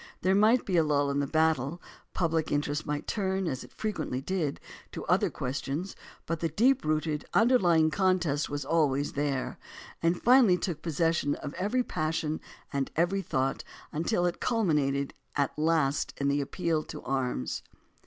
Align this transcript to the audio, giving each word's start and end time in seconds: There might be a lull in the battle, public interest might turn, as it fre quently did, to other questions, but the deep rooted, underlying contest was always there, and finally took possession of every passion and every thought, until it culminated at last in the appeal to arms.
There 0.23 0.33
might 0.33 0.65
be 0.65 0.77
a 0.77 0.83
lull 0.83 1.11
in 1.11 1.19
the 1.19 1.27
battle, 1.27 1.79
public 2.15 2.51
interest 2.51 2.87
might 2.87 3.05
turn, 3.05 3.45
as 3.47 3.63
it 3.63 3.71
fre 3.71 3.89
quently 3.89 4.25
did, 4.25 4.59
to 4.93 5.05
other 5.05 5.29
questions, 5.29 5.95
but 6.25 6.39
the 6.39 6.49
deep 6.49 6.83
rooted, 6.83 7.23
underlying 7.35 7.91
contest 7.91 8.49
was 8.49 8.65
always 8.65 9.13
there, 9.13 9.59
and 10.01 10.19
finally 10.19 10.57
took 10.57 10.81
possession 10.81 11.35
of 11.35 11.53
every 11.53 11.83
passion 11.83 12.41
and 12.73 12.89
every 12.95 13.21
thought, 13.21 13.63
until 13.91 14.25
it 14.25 14.39
culminated 14.41 15.13
at 15.35 15.55
last 15.55 16.15
in 16.17 16.29
the 16.29 16.41
appeal 16.41 16.81
to 16.85 17.03
arms. 17.03 17.61